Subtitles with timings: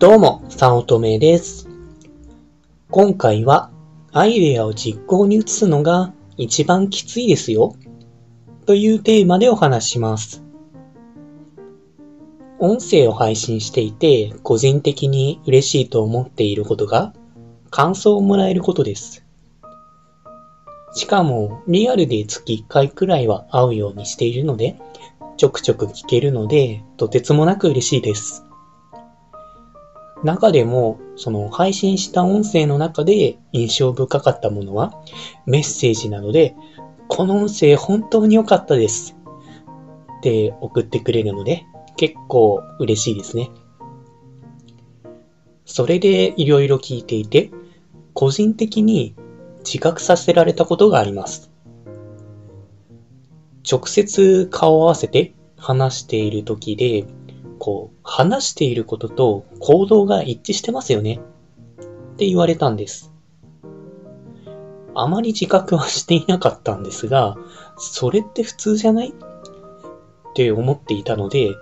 [0.00, 1.68] どうも、さおとめです。
[2.90, 3.70] 今回は、
[4.12, 7.74] アイデアを実行に移すのが一番きついですよ。
[8.64, 10.42] というテーマでお話します。
[12.58, 17.12] 音声を配信していて、個人的に嬉しいと思っていることが、
[17.68, 19.26] 感想をもらえることです。
[20.94, 24.78] しかも、リアルで月1回くらいは会うようにしているので、
[25.36, 28.46] ちょくちょく聞けるので、とてつもなく嬉しいです。
[30.24, 34.92] 中でも、その配信した音声の中で印象深かったものは、
[35.46, 36.54] メッセージなので、
[37.08, 39.16] この音声本当に良かったです。
[40.18, 41.64] って送ってくれるので、
[41.96, 43.50] 結構嬉しいですね。
[45.64, 47.50] それでいろいろ聞いていて、
[48.12, 49.14] 個人的に
[49.64, 51.50] 自覚させられたことがあります。
[53.70, 57.06] 直接顔を合わせて話している時で、
[57.60, 61.20] こう、話していることと行動が一致してますよね。
[62.14, 63.12] って言われたんです。
[64.94, 67.36] あまり自覚はしていなかったんですが、
[67.78, 69.10] それって普通じゃない？
[69.10, 69.12] っ
[70.34, 71.54] て思っていたので、ん？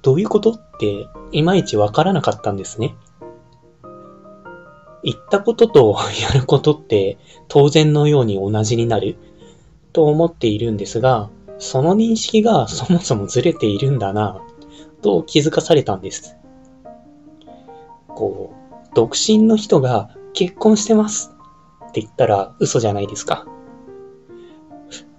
[0.00, 0.52] どういうこと？
[0.52, 2.94] っていまいちわからなかったんですね。
[5.02, 5.96] 言ったことと
[6.32, 9.16] やることって当然のように同じになる。
[9.92, 14.40] と思っているんですが、その認識がそもそもずれているんだな。
[15.02, 16.36] と気づかされたんです。
[18.08, 21.30] こう、独身の人が結婚してます
[21.88, 23.46] って言ったら嘘じゃないですか。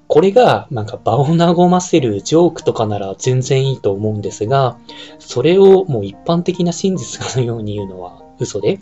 [0.08, 4.78] これがなんか場を和ませるジョークとかなら全然いいと思うんですが、
[5.20, 8.80] それをもう一般的な真実のように言うのは嘘で、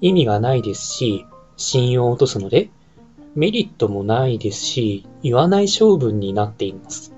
[0.00, 2.70] 意味がないですし、信用を落とすので、
[3.34, 7.11] メリットもないですし、言わない性分になっています。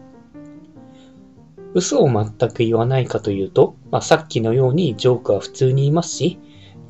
[1.75, 6.39] 嘘を全く言わないかというと、まあ、さっきのようにジョークは普通に言いますし、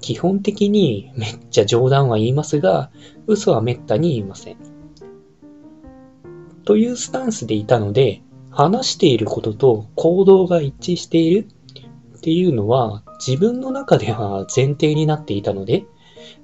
[0.01, 2.91] 基本的にめっちゃ冗談は言いますが、
[3.27, 4.57] 嘘はめったに言いません。
[6.65, 11.49] というスタンスでいたので、話していることと行動が一致している
[12.19, 15.87] っていうのは自分の中では前提になっていたので、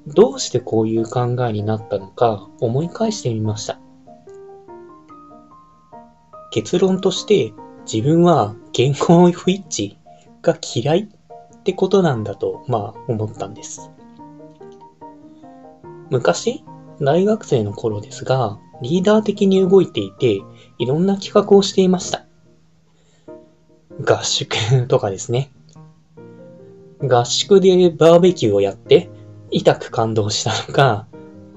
[0.07, 3.79] どうしてこういう考えになったのか思い返してみました。
[6.51, 7.53] 結論として
[7.93, 9.97] 自分は言語不一致
[10.43, 11.09] が嫌い
[11.59, 13.91] ってことなんだと、まあ思ったんです。
[16.09, 16.63] 昔、
[17.01, 20.41] 大学生の頃ですが、リーダー的に動いていて、
[20.79, 22.27] いろんな企画をしていました。
[24.05, 25.51] 合宿とかですね。
[27.03, 29.11] 合宿でバーベキューをやって、
[29.51, 31.09] 痛く感動したのか、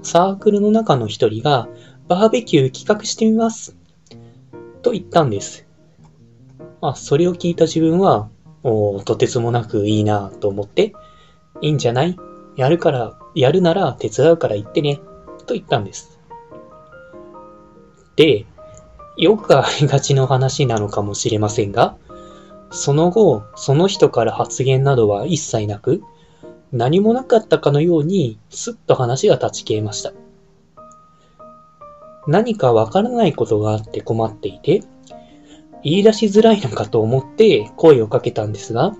[0.02, 1.68] サークルの中の一人が、
[2.08, 3.76] バーベキュー企画してみます。
[4.82, 5.63] と言ったんです。
[6.90, 8.28] あ、それを聞いた自分は、
[8.62, 10.94] おとてつもなくいいなと思って、
[11.60, 12.16] いいんじゃない？
[12.56, 15.00] やるから、やるなら手伝うから言ってね。
[15.46, 16.18] と言ったんです。
[18.16, 18.46] で、
[19.16, 21.96] よくありがちの話なのかもしれませんが、
[22.70, 26.02] その後、その人から発言などは一切なく、
[26.72, 30.12] 何もなかったかのように、すっと話が立ち消えました。
[32.26, 34.82] 何かわからないことがあって困っていて、
[35.84, 38.96] 言い出しづらいのかと思って声をかけたんですが、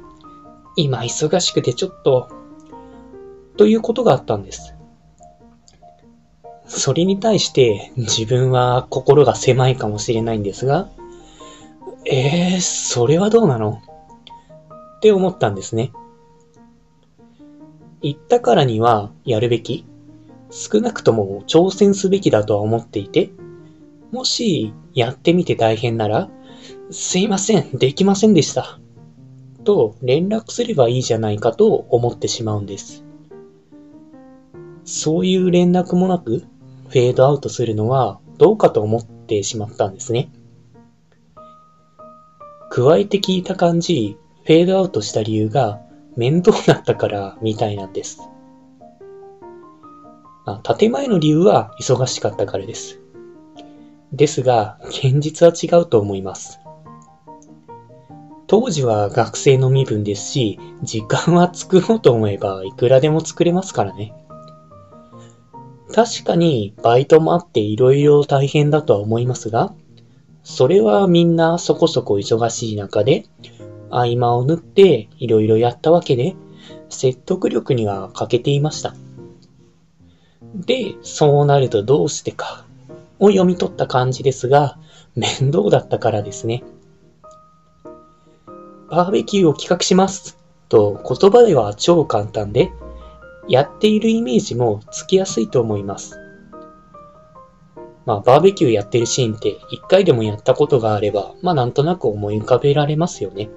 [0.76, 2.28] 今忙しくてちょっと、
[3.56, 4.74] ということがあったんです。
[6.66, 10.88] それに対して自分は心が狭いかもしれないんですが、
[12.06, 13.80] えー、それはどうなの？
[14.96, 15.92] って思ったんですね。
[18.02, 19.86] 言ったからにはやるべき
[20.50, 23.30] 少なくとも挑戦すべきだとは思っていて、
[24.10, 26.28] もしやってみて大変なら、
[26.90, 28.78] すいません、できませんでした。
[29.64, 33.04] と連絡すればいいじゃないかと思ってしまうんです。
[34.84, 36.44] そういう連絡もなく
[36.88, 40.30] フェードアウトするのはどうかと思ってしまったんですね。
[42.70, 45.80] 加えて聞いた感じ、フェードアウトした理由が
[46.16, 48.20] 面倒だったからみたいなんです。
[50.46, 53.00] あ建前の理由は忙しかったからです。
[54.12, 56.60] ですが、現実は違うと思います。
[58.46, 64.12] 当時は学生の身分ですし、時間は作ろうと思えばいくらでも作れますからね。
[65.94, 69.74] 確かにバイトもあって色々大変だとは思いますが、
[70.42, 73.24] それはみんなそこそこ忙しい中で、
[73.90, 76.36] 合間を縫って色々やったわけで、
[76.90, 78.94] 説得力には欠けていました。
[80.54, 82.66] で、そうなるとどうしてか、
[83.18, 84.78] を読み取った感じですが、
[85.14, 86.62] 面倒だったからですね。
[88.94, 90.38] バーベキューを企画します
[90.68, 92.72] と言葉では超簡単で、
[93.48, 96.18] やっているイメージもつきやすいと思います。
[98.06, 103.48] まあ、バーベキューやってるシーンって一回でもやったことがあれば、まあなんとなく思い浮かべられますよね。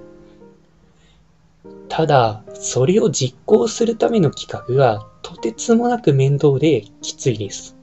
[1.88, 7.77] ただ、それを実行するための企画がとてつもなく面倒できついです。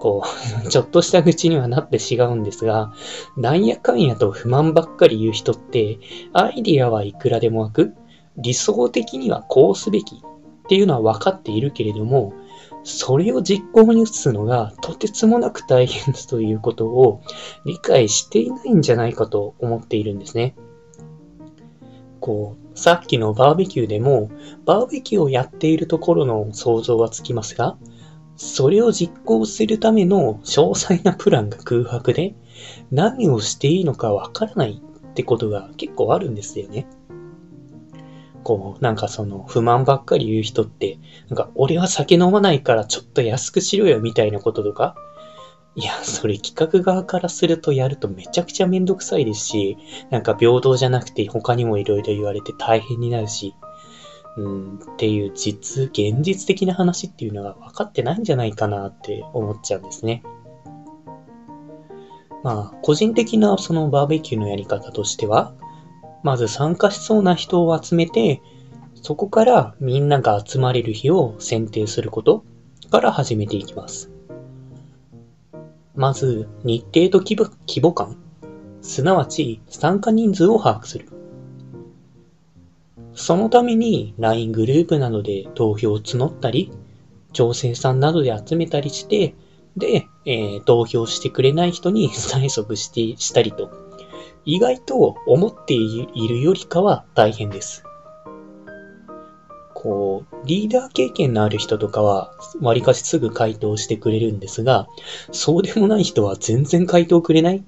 [0.00, 0.24] こ
[0.64, 2.92] う、ちょっとした愚痴にはなって違うんですが、
[3.36, 5.98] なんやかんやと不満ばっかり言う人って、
[6.32, 7.94] アイディアはいくらでも湧く、
[8.36, 10.18] 理想的にはこうすべきっ
[10.68, 12.32] ていうのは分かっているけれども、
[12.82, 17.20] それを実行に移すのがとてつもなく大変だということを
[17.66, 20.54] 理解していないんじゃないかと思っているんですね。
[22.20, 24.30] こう、さっきのバーベキューでも、
[24.64, 27.76] バーベキューをやっているところの想像はつきますが、
[28.42, 32.34] それを実行するための詳細なプランが空白で、
[32.90, 36.86] 何をしていいのかわからないってことが結構あるんですよね。
[38.42, 40.98] こう、なんかその不満ばっかり言う人って、
[41.28, 44.94] なんか俺は酒飲まないからちょっと安くしろよみたいなこととか、
[45.74, 49.76] いや、それ企画側からするとやるとめちゃくちゃめんどくさいですし、
[50.08, 53.54] なんか平等じゃなくて他にも色々言われて大変になるし、
[54.36, 60.22] うん、っていう実、現実的な話っていうのが分かってないんじゃないかなって思っちゃうんですね。
[62.42, 65.52] まあ、個人的なそのバーベキューのやり方としては、
[66.22, 68.40] まず参加しそうな人を集めて、
[68.94, 72.44] そこからみんなが集まれる日を選定すること
[72.90, 74.10] から始めていきます。
[75.94, 78.16] まず、日程と規模規模感、
[78.80, 81.19] すなわち参加人数を把握する。
[83.14, 86.72] そのために LINE グループなどで投票を募ったり、
[87.32, 89.34] 調整さんなどで集めたりして、
[89.76, 93.70] で、えー、投票してくれない人に催促してしたりと、
[94.44, 97.84] 意外と思っているよりかは大変です。
[99.74, 104.88] こう、リーダー経験のある人とかは、わりかしすぐ回答してくれるんですが、
[105.32, 107.64] そうでもない人は全然回答くれない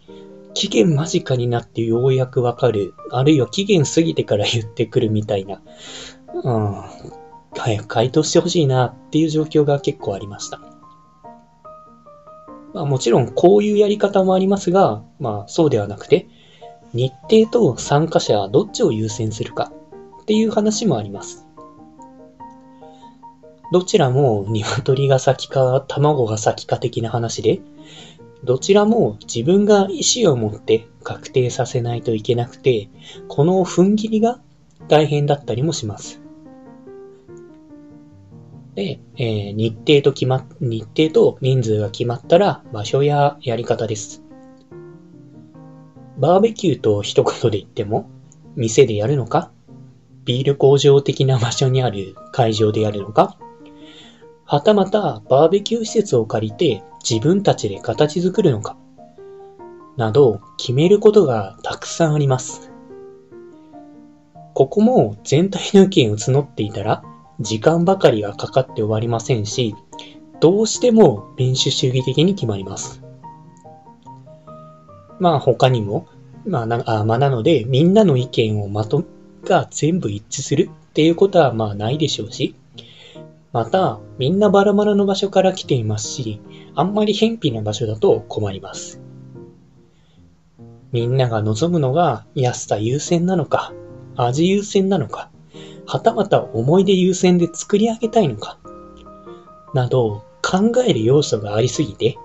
[0.54, 2.94] 期限間近になってようやくわかる。
[3.10, 5.60] あるいは期限過ぎてから言ってくるみたいな。
[6.42, 6.82] うん。
[7.56, 10.60] 早く回答してほしいなっていう状況が結構ありました。
[12.74, 16.28] まあもちろんこういうやり方もありますが、まあそうではなくて、
[16.94, 19.72] 日程と参加者はどっちを優先するか
[20.22, 21.46] っていう話もあります。
[23.72, 27.60] どちらも鶏が先か卵が先か的な話で、
[28.44, 32.88] どちらも自分が意思を持って確定させないといけなくて、
[33.28, 34.40] この踏ん切りが
[34.88, 36.20] 大変だったりもします。
[38.74, 44.22] で、えー、日程と決ま、日程と人数が決まったら場所ややり方です。
[46.18, 48.10] バーベキューと一言で言っても、
[48.56, 49.50] 店でやるのか
[50.24, 53.36] ビール工場的な場所にある会場でやるのか
[54.44, 58.76] はたまたバーベキュー施設を借りて自分たちで形作るのか？
[59.96, 62.70] など決めることがたくさんあります。
[64.54, 67.02] ここも全体の意見を募っていたら
[67.40, 69.74] 時間ばかりがかかって終わりませんし、
[70.40, 73.02] どうしても民主主義的に決まります。
[75.18, 76.06] まあ他にも、
[76.46, 79.04] まあなあまあ、なのでみんなの意見をまと
[79.44, 82.54] が全部一致するっていうことはまあないでしょうし、
[83.52, 86.40] またみんなバラバラの場所から来ていますし、
[86.74, 89.00] あんまり偏僻な場所だと困ります。
[90.90, 93.72] みんなが望むのが安さ優先なのか、
[94.16, 95.30] 味優先なのか、
[95.86, 98.58] はたまた思い出優先で作り上げたいのか、
[99.74, 102.16] など考える要素がありすぎて、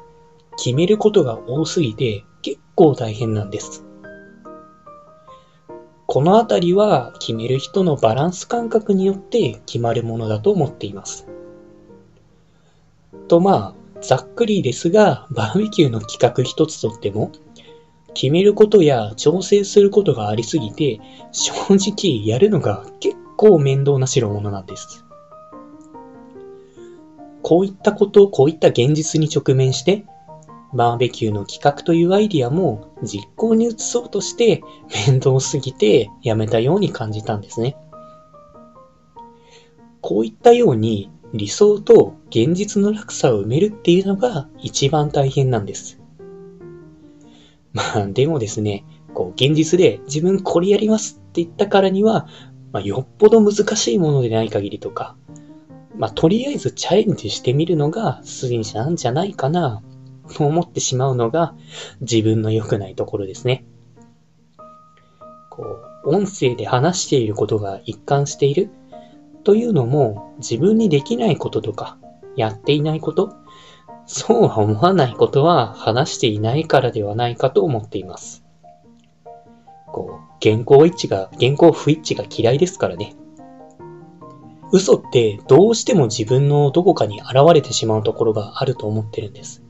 [0.58, 3.87] 決めることが多すぎて結構大変なんです。
[6.08, 11.28] このあたりは決める人のバランス感覚によって決まるものだと思っています。
[13.28, 17.34] とまあ、ざっくりですが、バーベキューの企画一つとっても、
[18.14, 21.02] 決めることや調整することがありすぎて、
[21.34, 25.04] 正直やるのが結構面倒な代物なんです。
[27.42, 30.06] こういったこと、こういった現実に直面して、
[30.78, 34.62] バーベキューの企画というアイディアも実行に移そうとして
[35.08, 37.76] 面倒すぎてやめたように感じたんですね。
[40.02, 46.00] こういったように理想と現実の落差を埋めるっていうのが一番大変なんです。
[47.74, 52.28] まあ、でもですね、こう、現実で自分これやりますって言ったからには、
[52.72, 55.16] まあ、よっぽど難しいものでない限りとか、
[55.96, 59.82] まあ、とりあえずチャレンジしてみるのが筋なんじゃないかな、
[60.40, 61.56] 思ってしまうのが
[62.02, 63.66] 自分の良くないところですね。
[65.50, 65.64] こ
[66.06, 68.70] う、音声で話していることが一貫している
[69.44, 71.98] というのも自分にできないこととか
[72.36, 73.34] やっていないこと
[74.06, 78.46] そうは思わないことは話していないからではないかと思っています。
[79.88, 83.16] こう、原稿一致が、原稿不一致が嫌いですからね。
[84.72, 89.64] 嘘ってどうしても自分のどこかに現れてしまうところがあると思ってるんです。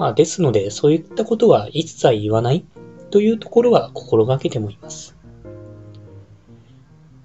[0.00, 2.64] まあですので、そういったことは一切言わない
[3.10, 5.14] というところは心がけてもいます。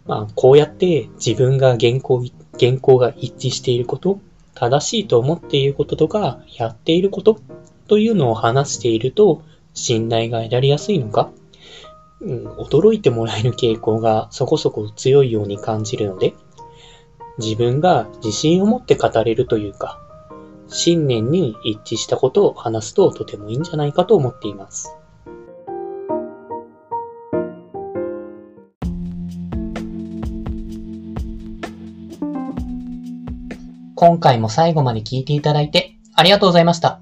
[0.05, 2.21] まあ、こうやって自分が原稿、
[2.59, 4.19] 原稿が一致していること、
[4.55, 7.39] 正しいと思っていることとか、やっていること
[7.87, 9.41] というのを話していると、
[9.73, 11.31] 信頼が得られやすいのか、
[12.19, 16.33] うん、驚いてもらえる傾向がそこそこ強いように感じるので、
[17.37, 20.04] 自分が自信を持って語れるというか、
[20.67, 24.95] 信念に一致したことを話すととてもいいんじゃないかと思っています。
[33.95, 36.99] 今回も最後まで聞いていただいてありがとうございました。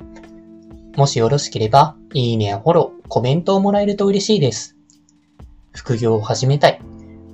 [0.95, 4.77] もしよろしければ、いいねやフォロー、コメントをもらえると嬉しいです。
[5.71, 6.79] 副業を始めたい。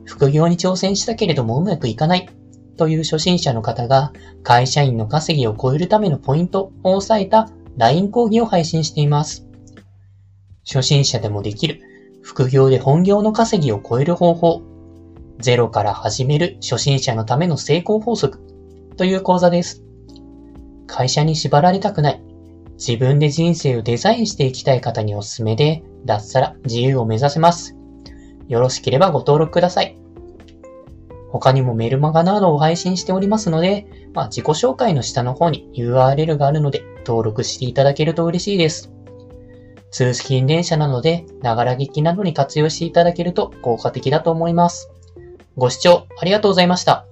[0.05, 2.29] 副業に挑戦したけれどもうまくいかない。
[2.79, 9.45] という初心者の方が会社員の稼ぎを超えるためのポイントを押さえた LINE 講義を配信しています。
[10.65, 11.81] 初心者でもできる
[12.21, 14.61] 副業で本業の稼ぎを超える方法。
[15.39, 18.39] ゼロから始める初心者のための成功法則
[18.95, 19.83] という講座です。
[20.87, 22.23] 会社に縛られたくない。
[22.77, 27.75] 自分で人生をデザインしていきたい方におすすめで、脱サラ自由を目指せます。
[28.47, 29.97] よろしければご登録ください。
[31.31, 38.91] 他にもメルマガなどを配信しておりますので、まあ、自己紹介の下の方に URL があるので登録していただけると嬉しいです。
[39.91, 44.91] 通勤電車なので、ながら聞きなどに活用していただけると効果的だと思います。
[45.57, 47.08] ご視聴ありがとうございました。